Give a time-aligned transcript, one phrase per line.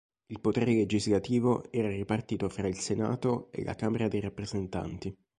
[0.25, 5.15] Il potere legislativo era ripartito fra il Senato e la Camera dei Rappresentanti.